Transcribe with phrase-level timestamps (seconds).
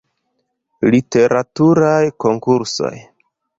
[0.95, 2.93] Literaturaj konkursoj.